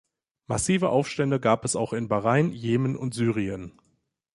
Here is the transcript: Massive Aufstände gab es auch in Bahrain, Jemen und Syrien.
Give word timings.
Massive 0.47 0.89
Aufstände 0.89 1.39
gab 1.39 1.63
es 1.63 1.75
auch 1.75 1.93
in 1.93 2.07
Bahrain, 2.07 2.53
Jemen 2.53 2.95
und 2.95 3.13
Syrien. 3.13 3.79